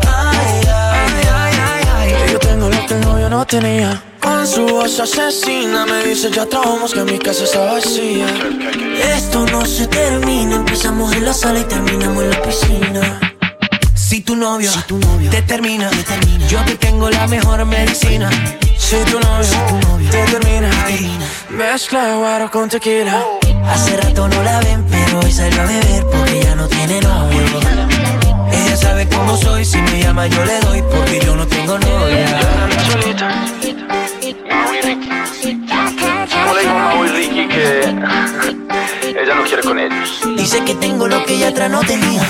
Ay, 0.06 0.60
ay, 0.76 1.54
ay, 1.72 1.84
ay. 1.96 2.32
Yo 2.32 2.38
tengo 2.38 2.68
lo 2.68 2.86
que 2.86 2.94
el 2.94 3.00
novio 3.00 3.30
no 3.30 3.46
tenía. 3.46 4.02
Con 4.20 4.46
su 4.46 4.66
voz 4.66 5.00
asesina 5.00 5.86
me 5.86 6.04
dice 6.04 6.30
ya 6.30 6.44
trabajamos 6.46 6.92
que 6.92 7.02
mi 7.04 7.18
casa 7.18 7.44
está 7.44 7.72
vacía. 7.72 8.26
Esto 9.16 9.46
no 9.46 9.64
se 9.64 9.86
termina. 9.86 10.56
Empezamos 10.56 11.14
en 11.14 11.24
la 11.24 11.32
sala 11.32 11.60
y 11.60 11.64
terminamos 11.64 12.22
en 12.22 12.30
la 12.30 12.42
piscina. 12.42 13.20
Si 13.94 14.20
tu 14.20 14.36
novio, 14.36 14.70
si 14.70 14.82
tu 14.82 14.98
novio 14.98 15.30
te, 15.30 15.42
termina, 15.42 15.88
te 15.88 16.02
termina, 16.04 16.46
yo 16.48 16.62
te 16.66 16.76
tengo 16.76 17.08
la 17.10 17.26
mejor 17.26 17.64
medicina. 17.64 18.30
Soy 18.84 19.02
tu 19.04 19.18
novio, 19.18 20.10
te 20.10 20.22
termina. 20.24 20.68
Mezcla 21.48 22.16
guaro 22.16 22.50
con 22.50 22.68
tequila. 22.68 23.24
Hace 23.66 23.96
rato 23.96 24.28
no 24.28 24.42
la 24.42 24.60
ven, 24.60 24.84
pero 24.90 25.20
hoy 25.20 25.32
salió 25.32 25.62
a 25.62 25.64
beber 25.64 26.04
porque 26.04 26.42
ya 26.42 26.54
no 26.54 26.68
tiene 26.68 27.00
novio. 27.00 27.60
Ella 28.52 28.76
sabe 28.76 29.08
cómo 29.08 29.38
soy, 29.38 29.64
si 29.64 29.78
me 29.78 30.02
llama 30.02 30.26
yo 30.26 30.44
le 30.44 30.60
doy 30.60 30.82
porque 30.82 31.18
yo 31.24 31.34
no 31.34 31.46
tengo 31.46 31.78
novia. 31.78 32.40
Solita. 32.92 33.28
No 36.46 36.54
le 36.54 36.60
digo 36.60 36.78
a 36.78 37.06
y 37.06 37.08
Ricky 37.08 37.48
que 37.48 37.80
ella 39.18 39.34
no 39.34 39.44
quiere 39.44 39.62
con 39.62 39.78
ellos. 39.78 40.20
Dice 40.36 40.62
que 40.62 40.74
tengo 40.74 41.08
lo 41.08 41.24
que 41.24 41.36
ella 41.36 41.48
atrás 41.48 41.70
no 41.70 41.80
tenía. 41.80 42.22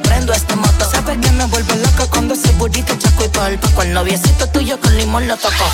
Prendo 0.00 0.32
este 0.32 0.56
moto. 0.56 0.90
Sabes 0.90 1.18
que 1.18 1.30
me 1.32 1.44
vuelve 1.46 1.76
loca 1.76 2.06
cuando 2.10 2.34
ese 2.34 2.50
burrito 2.52 2.94
chaco 2.96 3.24
y 3.24 3.28
polvo. 3.28 3.70
Con 3.74 3.86
el 3.86 3.94
noviecito 3.94 4.46
tuyo 4.48 4.78
con 4.80 4.96
limón 4.96 5.26
lo 5.28 5.36
toco. 5.36 5.64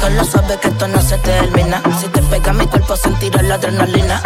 Porque 0.00 0.14
lo 0.14 0.24
sabes 0.24 0.58
que 0.58 0.68
esto 0.68 0.88
no 0.88 1.00
se 1.02 1.18
termina. 1.18 1.82
Si 2.00 2.08
te 2.08 2.22
pega 2.22 2.52
mi 2.52 2.66
cuerpo 2.66 2.96
sentirá 2.96 3.42
la 3.42 3.54
adrenalina. 3.54 4.22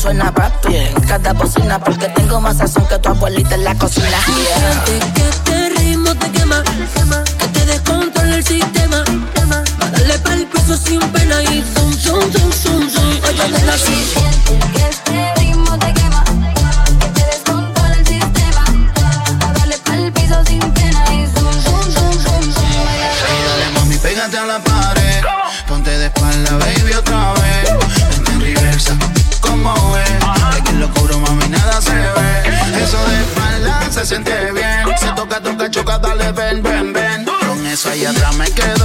Suena 0.00 0.32
papi 0.32 0.76
en 0.76 1.00
cada 1.02 1.32
bocina 1.34 1.78
porque 1.78 2.08
tengo 2.08 2.40
más 2.40 2.56
sazón 2.56 2.86
que 2.86 2.98
tu 2.98 3.10
abuelita 3.10 3.54
en 3.54 3.64
la 3.64 3.74
cocina. 3.74 4.08
Yeah. 4.08 4.84
que 5.14 5.28
este 5.28 5.68
ritmo 5.76 6.14
te 6.14 6.30
quema, 6.30 6.62
que 7.38 7.46
te 7.48 7.66
descontrola 7.66 8.36
el 8.36 8.44
sistema. 8.44 9.04
Pa' 9.78 9.86
darle 9.90 10.18
pa'l 10.20 10.46
piso 10.46 10.76
sin 10.76 11.00
pena 11.12 11.42
y 11.42 11.62
zum, 11.74 11.92
zum, 11.92 12.32
zum, 12.32 12.52
zum, 12.52 12.90
zum. 12.90 13.20
Oye, 13.28 13.48
nena, 13.50 13.76
sí. 13.76 14.14
Que 14.74 15.19
siente 34.10 34.52
bien. 34.52 34.98
Se 34.98 35.06
toca, 35.12 35.40
toca, 35.40 35.70
choca, 35.70 35.98
dale, 35.98 36.32
ven, 36.32 36.62
ven, 36.62 36.92
ven. 36.92 37.24
Con 37.24 37.64
eso 37.66 37.90
ahí 37.90 38.04
atrás 38.04 38.34
me 38.36 38.50
quedo 38.50 38.79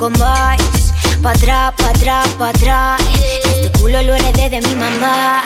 te 0.00 0.06
poco 0.06 0.10
más. 0.18 0.58
Pa' 1.22 1.32
atrás, 1.32 1.74
pa' 1.76 1.90
atrás, 1.90 2.28
pa' 2.38 2.48
atrás. 2.48 3.00
Este 3.44 3.78
culo 3.78 4.02
lo 4.02 4.14
heredé 4.14 4.48
de 4.48 4.60
mi 4.62 4.74
mamá. 4.74 5.42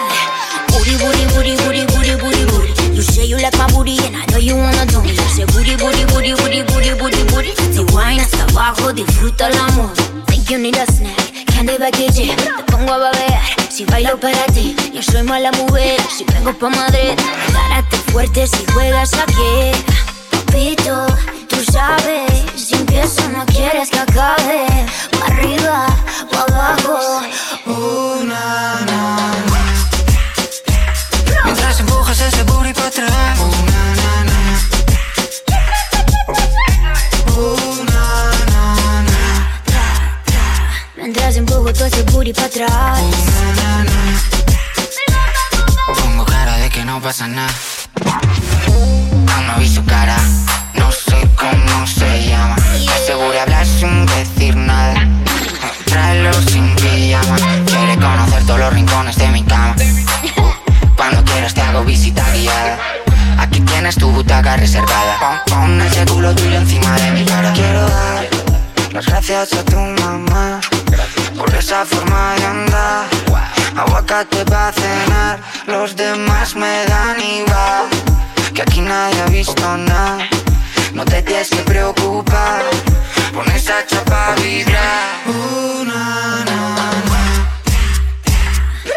Booty, 0.69 0.97
booty, 0.97 1.25
booty, 1.35 1.57
booty, 1.57 1.85
booty, 1.87 2.15
booty, 2.17 2.45
booty. 2.45 2.95
You 2.95 3.03
say 3.03 3.27
you 3.27 3.37
like 3.39 3.57
my 3.59 3.67
booty 3.73 3.99
and 3.99 4.17
I 4.17 4.27
know 4.27 4.39
you 4.39 4.57
wanna 4.57 4.87
do 4.87 5.03
me. 5.03 5.11
You 5.11 5.29
say 5.35 5.45
booty, 5.47 5.77
booty, 5.77 6.05
booty, 6.07 6.35
booty, 6.35 6.63
booty, 6.63 6.95
booty, 6.95 7.25
booty. 7.33 7.55
Si 7.73 7.81
wine 7.93 8.21
hasta 8.21 8.45
abajo, 8.45 8.93
disfruta 8.93 9.49
el 9.49 9.59
amor. 9.59 9.91
Think 10.27 10.51
you 10.51 10.59
need 10.59 10.77
a 10.77 10.87
snack, 10.87 11.47
candy 11.47 11.77
package. 11.77 12.37
Te 12.37 12.73
pongo 12.73 12.93
a 12.93 12.99
babear, 12.99 13.43
si 13.71 13.85
bailo 13.85 14.19
para 14.21 14.47
ti. 14.55 14.77
Yo 14.93 15.03
soy 15.03 15.25
mala 15.25 15.51
mujer, 15.53 16.01
si 16.17 16.25
vengo 16.25 16.53
pa' 16.57 16.71
Madrid. 16.71 17.19
Párate 17.53 17.97
fuerte 18.13 18.47
si 18.47 18.65
juegas 18.73 19.13
aquí. 19.15 19.73
Papito, 20.31 21.07
sabes, 21.65 22.31
si 22.57 22.75
empiezo 22.75 23.29
no 23.31 23.45
quieres 23.47 23.91
que 23.91 23.99
acabe. 23.99 24.67
Pa' 25.19 25.27
arriba, 25.27 25.87
pa' 26.31 26.43
abajo. 26.49 27.23
Una, 27.67 28.81
na, 28.87 29.17
Mientras 31.45 31.81
empujas 31.81 32.21
ese 32.21 32.43
booty 32.45 32.73
pa' 32.73 32.87
atrás. 32.87 33.39
Mientras 40.97 41.37
empujo 41.37 41.73
todo 41.73 41.87
ese 41.87 42.03
booty 42.03 42.33
pa' 42.33 42.45
atrás. 42.45 43.01
Pongo 46.03 46.25
cara 46.25 46.57
de 46.59 46.69
que 46.71 46.85
no 46.85 47.01
pasa 47.01 47.29
nada. 47.29 47.53
Aún 48.67 49.47
no 49.47 49.59
vi 49.59 49.69
su 49.69 49.85
cara, 49.85 50.17
cómo 51.51 51.87
se 51.87 52.29
llama. 52.29 52.57
Asegura 52.95 53.43
hablar 53.43 53.67
sin 53.67 54.07
decir 54.07 54.57
nada. 54.57 54.95
Tráelo 55.87 56.33
sin 56.33 56.75
pijama. 56.77 57.37
Quiere 57.67 57.97
conocer 57.97 58.45
todos 58.47 58.61
los 58.61 58.73
rincones 58.73 59.17
de 59.17 59.29
mi 59.29 59.43
cama. 59.45 59.75
Cuando 60.97 61.25
quieras 61.25 61.55
te 61.55 61.61
hago 61.61 61.85
visita 61.85 62.25
guiada. 62.33 62.79
Aquí 63.39 63.61
tienes 63.61 63.97
tu 63.97 64.11
butaca 64.11 64.57
reservada. 64.57 65.43
Pon, 65.47 65.81
ese 65.83 66.05
culo 66.07 66.35
tuyo 66.35 66.57
encima 66.57 66.93
de 66.97 67.11
mi 67.13 67.25
cara. 67.25 67.53
Quiero 67.53 67.83
dar 67.89 68.29
las 68.93 69.07
gracias 69.07 69.53
a 69.55 69.65
tu 69.65 69.77
mamá 69.77 70.61
por 71.37 71.53
esa 71.55 71.85
forma 71.85 72.35
de 72.37 72.45
andar. 72.45 73.07
Aguacate 73.77 74.45
para 74.45 74.73
cenar, 74.73 75.41
los 75.67 75.97
demás 75.97 76.55
me 76.55 76.85
dan 76.87 77.21
igual. 77.21 77.89
Que 78.55 78.63
aquí 78.63 78.81
nadie 78.81 79.21
ha 79.21 79.27
visto 79.27 79.77
nada. 79.77 80.29
No 80.95 81.05
te 81.05 81.21
tienes 81.23 81.51
que 81.51 81.57
preocupar. 81.57 82.63
Pon 83.35 83.51
esa 83.51 83.85
chapa 83.85 84.33
a 84.33 84.35
vibrar. 84.37 85.27
Una, 85.27 86.45
na, 86.45 86.57
na. 87.11 87.51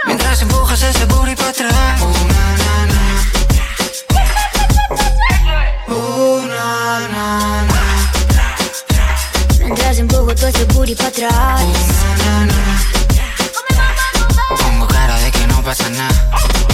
Mientras 0.06 0.42
empujas 0.44 0.84
ese 0.84 1.06
booty 1.06 1.36
para 1.36 1.50
atrás. 1.50 2.02
Una, 2.02 2.58
na, 2.62 2.86
na. 2.94 3.04
Una, 5.88 7.00
na, 7.10 7.64
na. 7.64 7.82
Mientras 9.60 9.98
empujo 9.98 10.36
todo 10.36 10.48
ese 10.50 10.66
booty 10.66 10.94
pa' 10.94 11.08
atrás. 11.08 11.64
Pongo 14.60 14.88
cara 14.88 15.18
de 15.18 15.32
que 15.32 15.48
no 15.48 15.64
pasa 15.64 15.90
nada. 15.90 16.67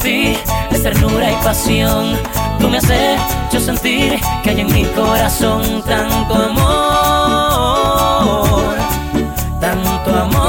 ti 0.00 0.36
es 0.70 0.82
ternura 0.82 1.30
y 1.30 1.34
pasión. 1.44 2.18
Tú 2.58 2.68
me 2.68 2.78
has 2.78 2.90
hecho 2.90 3.60
sentir 3.60 4.18
que 4.42 4.50
hay 4.50 4.60
en 4.60 4.72
mi 4.72 4.84
corazón 4.84 5.82
tanto 5.82 6.34
amor, 6.34 6.66
tanto 9.60 10.10
amor. 10.16 10.40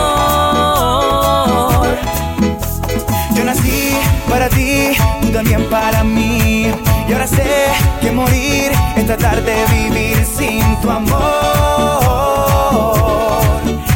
Yo 3.36 3.44
nací 3.44 3.98
para 4.30 4.50
ti, 4.50 4.94
tú 5.22 5.30
también 5.30 5.64
para 5.70 6.04
mí. 6.04 6.74
Y 7.08 7.14
ahora 7.14 7.28
sé 7.28 7.68
que 8.02 8.12
morir 8.12 8.72
es 8.96 9.06
tratar 9.06 9.42
de 9.44 9.56
vivir 9.66 10.26
sin 10.26 10.76
tu 10.82 10.90
amor, 10.90 11.12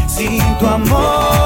sin 0.08 0.42
tu 0.58 0.68
amor. 0.68 1.45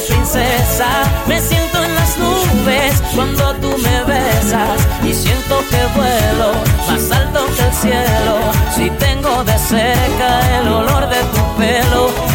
princesa. 0.00 0.88
Me 1.26 1.40
siento 1.40 1.82
en 1.82 1.94
las 1.94 2.18
nubes 2.18 3.02
cuando 3.14 3.54
tú 3.56 3.76
me 3.78 4.04
besas 4.04 4.80
y 5.04 5.14
siento 5.14 5.58
que 5.70 5.80
vuelo 5.96 6.52
más 6.88 7.10
alto 7.10 7.46
que 7.56 7.62
el 7.62 7.72
cielo. 7.72 8.34
Si 8.74 8.90
tengo 8.90 9.44
de 9.44 9.58
cerca 9.58 10.58
el 10.58 10.68
olor 10.68 11.08
de 11.08 11.20
tu 11.34 11.56
pelo. 11.56 12.34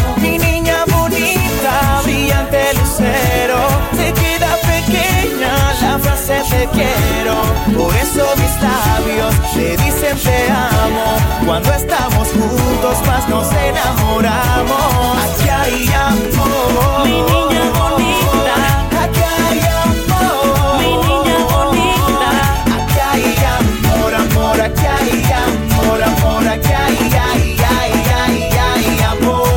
te 6.50 6.68
quiero. 6.72 7.36
Por 7.78 7.94
eso 7.96 8.24
mis 8.36 8.54
labios 8.62 9.34
te 9.54 9.76
dicen 9.76 10.16
te 10.18 10.50
amo. 10.50 11.04
Cuando 11.46 11.72
estamos 11.72 12.28
juntos 12.28 13.06
más 13.06 13.28
nos 13.28 13.46
enamoramos. 13.52 15.16
Aquí 15.24 15.48
hay 15.48 15.92
amor. 15.94 17.04
Mi 17.04 17.22
niña 17.22 17.64
bonita. 17.78 18.56
Aquí 19.02 19.22
hay 19.38 19.60
amor. 19.84 20.78
Mi 20.80 20.92
niña 21.06 21.38
bonita. 21.52 22.30
Aquí 22.76 23.00
hay 23.10 23.24
amor, 23.58 24.14
amor, 24.14 24.60
aquí 24.60 24.86
hay 24.86 25.32
amor, 25.44 26.02
amor, 26.02 26.48
aquí 26.48 26.72
hay, 26.72 26.98
ay, 27.30 27.56
ay, 27.78 27.92
ay, 28.24 28.50
ay, 28.74 28.98
amor. 29.12 29.48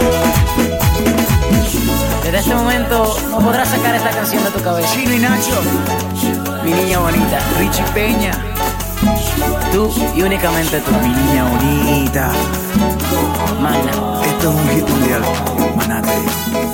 Desde 2.23 2.39
este 2.39 2.55
momento 2.55 3.17
no 3.31 3.39
podrás 3.39 3.69
sacar 3.69 3.95
esta 3.95 4.11
canción 4.11 4.43
de 4.43 4.51
tu 4.51 4.61
cabeza. 4.61 4.93
Chino 4.93 5.13
y 5.13 5.19
Nacho 5.19 5.61
mi 6.63 6.71
niña 6.71 6.99
bonita. 6.99 7.39
Richie 7.59 7.83
Peña, 7.93 8.31
tú 9.71 9.91
y 10.15 10.21
únicamente 10.21 10.79
tú, 10.81 10.91
mi 10.91 11.09
niña 11.09 11.43
bonita. 11.45 12.31
Mana. 13.61 14.23
Esto 14.25 14.49
es 14.49 14.55
un 14.55 14.69
hit 14.69 14.89
mundial, 14.89 15.21
manate. 15.75 16.72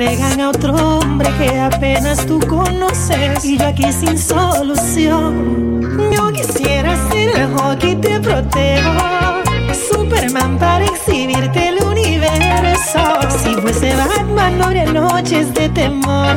entregan 0.00 0.40
a 0.40 0.50
otro 0.50 0.74
hombre 0.74 1.28
que 1.38 1.58
apenas 1.58 2.24
tú 2.24 2.38
conoces 2.46 3.44
y 3.44 3.58
yo 3.58 3.66
aquí 3.66 3.92
sin 3.92 4.16
solución. 4.16 5.80
Yo 6.14 6.30
quisiera 6.30 6.94
ser 7.10 7.36
el 7.36 7.52
hockey 7.56 7.96
te 7.96 8.20
protejo, 8.20 8.92
Superman 9.90 10.56
para 10.56 10.84
exhibirte 10.84 11.70
el 11.70 11.82
universo. 11.82 13.00
Si 13.42 13.54
fuese 13.56 13.92
Batman 13.96 14.58
no 14.58 14.66
habría 14.66 14.86
noches 14.86 15.52
de 15.54 15.68
temor. 15.68 16.36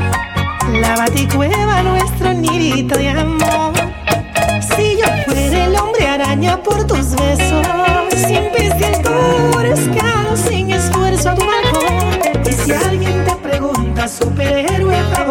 La 0.82 0.96
baticueva 0.98 1.84
nuestro 1.84 2.34
nidito 2.34 2.98
de 2.98 3.10
amor. 3.10 3.74
Si 4.76 4.98
yo 4.98 5.06
fuera 5.28 5.66
el 5.66 5.76
hombre 5.76 6.08
araña 6.08 6.58
por 6.64 6.88
tus 6.88 7.16
besos, 7.16 7.68
siempre 8.26 8.72
siento 8.80 9.12
escalo 9.62 10.36
sin 10.36 10.72
esfuerzo 10.72 11.30
a 11.30 11.36
tu 11.36 11.46
balcón. 11.46 12.44
Y 12.50 12.54
si 12.54 12.72
alguien 12.72 13.21
superhéroe 14.12 14.94
favorito. 15.16 15.31